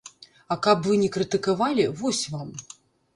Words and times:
А 0.53 0.55
каб 0.67 0.87
вы 0.87 0.95
не 1.01 1.09
крытыкавалі, 1.17 1.85
вось 1.99 2.23
вам! 2.37 2.49